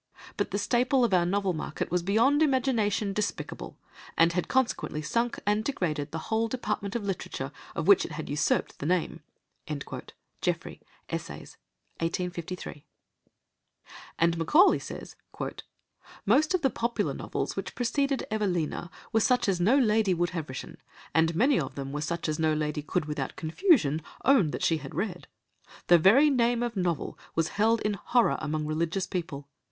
[0.35, 3.77] But the staple of our novel market was beyond imagination despicable,
[4.17, 8.27] and had consequently sunk and degraded the whole department of literature of which it had
[8.27, 9.21] usurped the name."
[10.41, 11.57] (Jeffrey, Essays,
[11.99, 12.05] Ed.
[12.17, 12.83] 1853.)
[14.17, 15.15] And Macaulay says:
[16.25, 20.49] "Most of the popular novels which preceded Evelina were such as no lady would have
[20.49, 20.77] written,
[21.13, 24.77] and many of them were such as no lady could without confusion own that she
[24.77, 25.27] had read.
[25.89, 29.47] The very name of novel was held in horror among religious people.